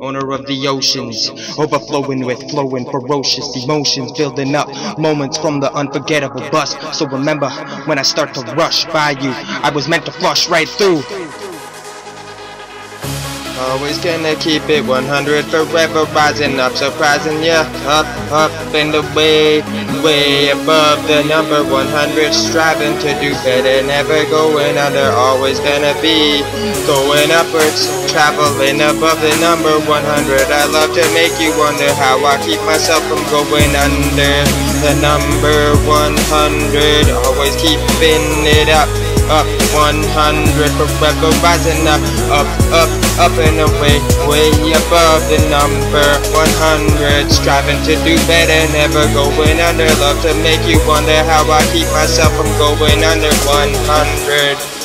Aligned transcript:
owner 0.00 0.32
of 0.32 0.46
the 0.46 0.68
oceans, 0.68 1.30
overflowing 1.58 2.24
with 2.24 2.50
flowing 2.50 2.84
ferocious 2.84 3.64
emotions, 3.64 4.12
building 4.12 4.54
up 4.54 4.68
moments 4.98 5.38
from 5.38 5.60
the 5.60 5.72
unforgettable 5.72 6.48
bus. 6.50 6.76
So 6.96 7.06
remember, 7.06 7.50
when 7.86 7.98
I 7.98 8.02
start 8.02 8.34
to 8.34 8.40
rush 8.54 8.84
by 8.86 9.10
you, 9.10 9.30
I 9.32 9.70
was 9.74 9.88
meant 9.88 10.04
to 10.06 10.12
flush 10.12 10.48
right 10.48 10.68
through. 10.68 11.02
Always 13.56 13.96
gonna 14.04 14.36
keep 14.36 14.68
it 14.68 14.84
100 14.84 15.08
forever 15.48 16.04
rising 16.12 16.60
up 16.60 16.76
surprising 16.76 17.40
ya. 17.40 17.64
Up 17.88 18.04
up 18.28 18.52
in 18.76 18.92
the 18.92 19.00
way 19.16 19.64
way 20.04 20.52
above 20.52 21.00
the 21.08 21.24
number 21.24 21.64
100 21.64 21.88
striving 22.36 22.92
to 23.00 23.10
do 23.16 23.32
better 23.40 23.80
never 23.88 24.28
going 24.28 24.76
under 24.76 25.08
always 25.16 25.56
gonna 25.60 25.96
be 26.04 26.44
going 26.84 27.32
upwards. 27.32 27.88
Traveling 28.12 28.84
above 28.84 29.20
the 29.24 29.32
number 29.40 29.80
100 29.88 30.52
I 30.52 30.68
love 30.68 30.92
to 30.92 31.04
make 31.16 31.32
you 31.40 31.56
wonder 31.56 31.88
how 31.96 32.20
I 32.28 32.36
keep 32.44 32.60
myself 32.68 33.00
from 33.08 33.24
going 33.32 33.72
under 33.72 34.36
the 34.84 34.92
number 35.00 35.72
100 35.88 37.08
always 37.24 37.56
keeping 37.56 38.24
it 38.44 38.68
up 38.68 38.88
up 39.30 39.46
100 39.74 40.06
forever 40.98 41.30
rising 41.42 41.86
up 41.86 42.02
up 42.30 42.48
up 42.72 42.90
up 43.18 43.34
and 43.40 43.58
away 43.60 43.98
way 44.28 44.50
above 44.74 45.22
the 45.28 45.40
number 45.48 46.06
100 46.34 47.30
striving 47.30 47.80
to 47.84 47.94
do 48.04 48.14
better 48.26 48.60
never 48.72 49.04
going 49.14 49.60
under. 49.60 49.88
Love 49.98 50.20
to 50.22 50.34
make 50.42 50.62
you 50.68 50.78
wonder 50.86 51.16
how 51.24 51.44
I 51.50 51.62
keep 51.72 51.88
myself 51.92 52.32
from 52.36 52.50
going 52.58 53.02
under 53.04 53.32
100 53.48 54.75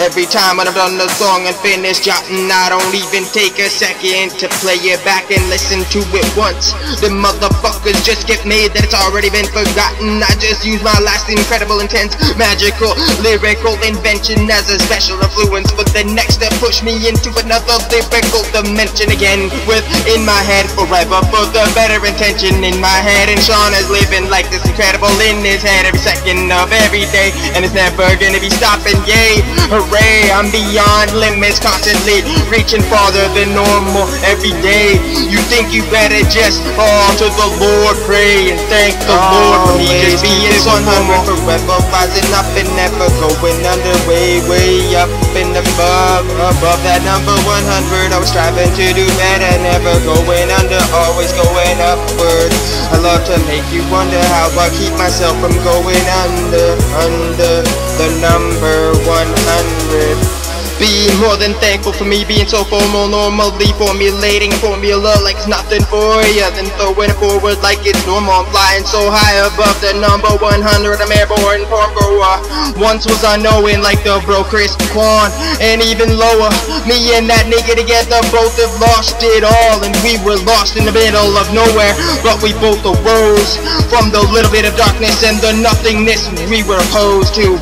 Every 0.00 0.24
time 0.24 0.56
when 0.56 0.64
I've 0.64 0.72
done 0.72 0.96
the 0.96 1.12
song 1.20 1.44
and 1.44 1.52
finished 1.60 2.08
jotting, 2.08 2.48
I 2.48 2.72
don't 2.72 2.88
even 2.96 3.20
take 3.36 3.60
a 3.60 3.68
second 3.68 4.32
to 4.40 4.48
play 4.64 4.80
it 4.88 4.96
back 5.04 5.28
and 5.28 5.44
listen 5.52 5.84
to 5.92 6.00
it 6.16 6.24
once. 6.32 6.72
The 7.04 7.12
motherfuckers 7.12 8.00
just 8.00 8.24
get 8.24 8.40
made 8.48 8.72
that 8.72 8.88
it's 8.88 8.96
already 8.96 9.28
been 9.28 9.44
forgotten. 9.52 10.24
I 10.24 10.32
just 10.40 10.64
use 10.64 10.80
my 10.80 10.96
last 11.04 11.28
incredible, 11.28 11.84
intense, 11.84 12.16
magical, 12.40 12.96
lyrical 13.20 13.76
invention 13.84 14.48
as 14.48 14.72
a 14.72 14.80
special 14.80 15.20
influence 15.20 15.68
for 15.68 15.84
the 15.92 16.08
next 16.16 16.40
step. 16.40 16.56
Push 16.64 16.80
me 16.80 16.96
into 17.04 17.28
another 17.36 17.76
lyrical 17.92 18.40
dimension 18.56 19.12
again. 19.12 19.52
With 19.68 19.84
in 20.08 20.24
my 20.24 20.40
head 20.48 20.64
forever 20.72 21.20
for 21.28 21.44
the 21.52 21.68
better 21.76 22.00
intention 22.00 22.64
in 22.64 22.80
my 22.80 23.04
head. 23.04 23.28
And 23.28 23.36
Shawn 23.36 23.76
is 23.76 23.92
living 23.92 24.32
like 24.32 24.48
this 24.48 24.64
incredible 24.64 25.12
in 25.20 25.44
his 25.44 25.60
head 25.60 25.84
every 25.84 26.00
second 26.00 26.48
of 26.48 26.72
every 26.88 27.04
day. 27.12 27.36
And 27.52 27.68
it's 27.68 27.76
never 27.76 28.08
gonna 28.16 28.40
be 28.40 28.48
stopping, 28.48 28.96
yay! 29.04 29.44
Array. 29.90 30.30
I'm 30.30 30.48
beyond 30.54 31.12
limits, 31.18 31.58
constantly 31.58 32.22
reaching 32.46 32.82
farther 32.86 33.26
than 33.34 33.52
normal 33.52 34.06
every 34.22 34.54
day. 34.62 35.02
You 35.26 35.42
think 35.50 35.74
you 35.74 35.82
better 35.90 36.22
just 36.30 36.62
fall 36.78 37.10
to 37.18 37.26
the 37.26 37.48
Lord, 37.58 37.98
pray 38.06 38.54
and 38.54 38.60
thank 38.70 38.94
the 39.04 39.18
Lord 39.18 39.58
for 39.66 39.74
me 39.76 39.90
just 40.06 40.22
being 40.22 40.54
so 40.54 40.70
humble 40.86 41.26
forever, 41.26 41.76
rising 41.90 42.30
up 42.38 42.46
and 42.54 42.70
never 42.78 43.10
going 43.18 43.60
under, 43.66 43.94
way, 44.06 44.38
way 44.46 44.94
up 44.94 45.10
and 45.34 45.52
above, 45.54 46.24
above 46.38 46.80
that 46.86 47.02
number 47.02 47.34
100. 47.44 48.14
I 48.14 48.18
was 48.18 48.30
striving 48.30 48.70
to 48.70 48.86
do 48.94 49.06
better, 49.18 49.52
never 49.60 49.94
going 50.06 50.48
under, 50.54 50.80
always 50.94 51.34
going 51.34 51.78
upwards. 51.82 52.56
I 52.94 52.98
love 53.02 53.26
to 53.26 53.36
make 53.50 53.66
you 53.74 53.82
wonder 53.90 54.22
how 54.30 54.50
I 54.54 54.70
keep 54.78 54.94
myself 54.94 55.34
from 55.42 55.54
going 55.66 56.06
under, 56.22 56.78
under 57.02 57.54
the 57.98 58.08
number 58.22 58.99
100 59.10 60.39
being 60.80 61.12
more 61.20 61.36
than 61.36 61.52
thankful 61.60 61.92
for 61.92 62.08
me 62.08 62.24
being 62.24 62.48
so 62.48 62.64
formal, 62.64 63.04
normally 63.04 63.68
formulating 63.76 64.48
a 64.48 64.58
formula 64.64 65.12
like 65.20 65.36
it's 65.36 65.46
nothing 65.46 65.84
for 65.92 66.24
ya. 66.32 66.48
Then 66.56 66.66
throwing 66.80 67.12
it 67.12 67.20
forward 67.20 67.60
like 67.60 67.84
it's 67.84 68.00
normal. 68.08 68.40
I'm 68.40 68.48
flying 68.48 68.88
so 68.88 69.12
high 69.12 69.44
above 69.44 69.76
the 69.84 69.92
number 70.00 70.32
100. 70.40 70.64
I'm 71.04 71.12
airborne 71.12 71.68
farm 71.68 71.92
grower. 71.92 72.40
Once 72.80 73.04
was 73.04 73.20
unknowing 73.20 73.84
like 73.84 74.00
the 74.02 74.16
bro 74.24 74.40
Chris 74.42 74.72
Quan. 74.90 75.28
And 75.60 75.84
even 75.84 76.16
lower, 76.16 76.48
me 76.88 77.12
and 77.12 77.28
that 77.28 77.44
nigga 77.52 77.76
together 77.76 78.18
both 78.32 78.56
have 78.56 78.72
lost 78.80 79.20
it 79.20 79.44
all. 79.44 79.84
And 79.84 79.92
we 80.00 80.16
were 80.24 80.40
lost 80.48 80.80
in 80.80 80.88
the 80.88 80.96
middle 80.96 81.36
of 81.36 81.52
nowhere. 81.52 81.92
But 82.24 82.40
we 82.40 82.56
both 82.56 82.80
arose 82.80 83.60
from 83.92 84.08
the 84.08 84.24
little 84.32 84.50
bit 84.50 84.64
of 84.64 84.72
darkness 84.80 85.20
and 85.28 85.36
the 85.44 85.52
nothingness 85.60 86.24
we 86.48 86.64
were 86.64 86.80
opposed 86.88 87.36
to. 87.36 87.60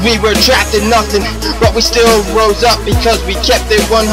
We 0.00 0.16
were 0.20 0.36
trapped 0.44 0.72
in 0.76 0.88
nothing, 0.88 1.24
but 1.60 1.72
we 1.76 1.80
still 1.80 2.20
rose 2.36 2.53
up 2.62 2.78
because 2.86 3.18
we 3.26 3.34
kept 3.42 3.66
it 3.74 3.82
100. 3.90 4.04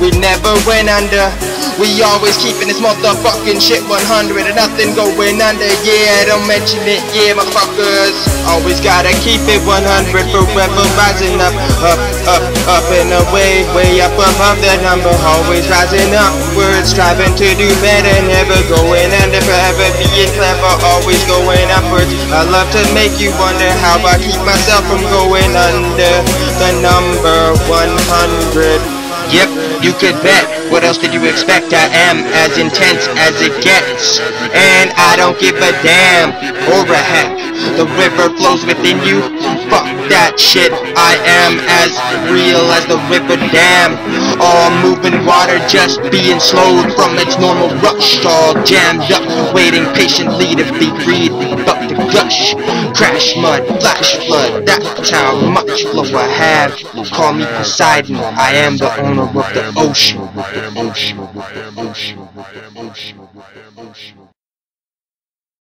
We 0.00 0.08
never 0.16 0.56
went 0.64 0.88
under. 0.88 1.28
We 1.76 2.00
always 2.00 2.36
keeping 2.40 2.68
this 2.68 2.80
motherfucking 2.80 3.60
shit 3.60 3.84
100 3.84 4.48
and 4.48 4.56
nothing 4.56 4.96
going 4.96 5.40
under. 5.40 5.70
Yeah, 5.84 6.24
don't 6.26 6.44
mention 6.48 6.80
it. 6.88 7.04
Yeah, 7.12 7.36
motherfuckers. 7.36 8.16
Always 8.48 8.80
gotta 8.80 9.12
keep 9.20 9.44
it 9.46 9.60
100 9.68 9.84
forever 10.32 10.84
rising 10.96 11.36
up, 11.38 11.52
up, 11.84 12.00
up, 12.26 12.44
up 12.80 12.86
and 12.96 13.12
away, 13.28 13.68
way 13.76 14.00
up 14.00 14.16
above 14.16 14.58
the 14.64 14.74
number. 14.80 15.12
Always 15.20 15.68
rising 15.68 16.10
upwards, 16.16 16.90
striving 16.90 17.36
to 17.36 17.48
do 17.54 17.68
better, 17.84 18.16
never 18.26 18.56
going 18.72 19.12
under. 19.20 19.29
Always 21.00 21.24
going 21.24 21.64
upwards. 21.72 22.12
I 22.28 22.44
love 22.44 22.68
to 22.76 22.82
make 22.92 23.16
you 23.16 23.32
wonder 23.40 23.72
how 23.80 23.96
I 24.04 24.20
keep 24.20 24.36
myself 24.44 24.84
from 24.84 25.00
going 25.08 25.48
under 25.56 26.14
the 26.60 26.76
number 26.84 27.56
100. 27.72 29.00
Yep, 29.32 29.48
you 29.80 29.96
could 29.96 30.20
bet. 30.20 30.44
What 30.70 30.84
else 30.84 30.98
did 30.98 31.14
you 31.14 31.24
expect? 31.24 31.72
I 31.72 31.88
am 32.04 32.20
as 32.36 32.58
intense 32.58 33.08
as 33.16 33.40
it 33.40 33.56
gets. 33.64 34.20
And 34.52 34.92
I 34.92 35.16
don't 35.16 35.40
give 35.40 35.56
a 35.56 35.72
damn 35.80 36.36
or 36.68 36.84
a 36.84 37.00
heck. 37.00 37.32
The 37.80 37.88
river 37.96 38.36
flows 38.36 38.66
within 38.68 39.00
you. 39.00 39.24
That 40.10 40.34
shit. 40.42 40.74
I 40.98 41.14
am 41.22 41.62
as 41.70 41.94
real 42.34 42.66
as 42.74 42.82
the 42.90 42.98
river 43.06 43.38
dam. 43.54 43.94
All 44.42 44.74
moving 44.82 45.24
water 45.24 45.62
just 45.70 46.02
being 46.10 46.42
slowed 46.42 46.90
from 46.98 47.14
its 47.14 47.38
normal 47.38 47.70
rush. 47.78 48.18
All 48.26 48.58
jammed 48.66 49.06
up, 49.14 49.22
waiting 49.54 49.86
patiently 49.94 50.58
to 50.58 50.66
be 50.82 50.90
freed. 51.06 51.30
But 51.62 51.86
the 51.86 51.94
gush, 52.10 52.58
crash 52.98 53.38
mud, 53.38 53.62
flash 53.78 54.18
flood. 54.26 54.66
That's 54.66 55.10
how 55.10 55.38
much 55.46 55.86
flow 55.86 56.02
I 56.18 56.26
have. 56.26 56.74
Call 57.14 57.34
me 57.34 57.46
Poseidon. 57.46 58.16
I 58.16 58.50
am 58.66 58.78
the 58.78 58.90
owner 58.98 59.30
of 59.30 59.46
the 59.54 59.62
ocean. 59.78 60.26